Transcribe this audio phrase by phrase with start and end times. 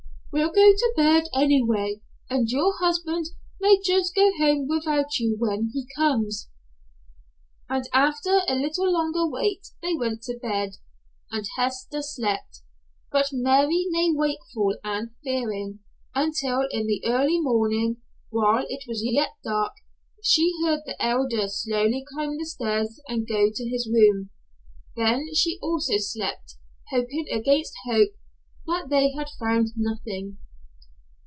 [0.33, 1.99] "We'll go to bed, anyway,
[2.29, 3.25] and your husband
[3.59, 6.47] may just go home without you when he comes."
[7.67, 10.75] And after a little longer wait they went to bed,
[11.31, 12.59] and Hester slept,
[13.11, 15.79] but Mary lay wakeful and fearing,
[16.15, 17.97] until in the early morning,
[18.29, 19.73] while it was yet dark,
[20.23, 24.29] she heard the Elder slowly climb the stairs and go to his room.
[24.95, 26.55] Then she also slept,
[26.89, 28.11] hoping against hope,
[28.67, 30.37] that they had found nothing.